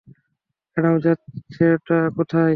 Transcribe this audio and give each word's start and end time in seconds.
দাঁড়াও, 0.77 0.95
যাচ্ছোটা 0.99 1.97
কোথায়? 2.17 2.49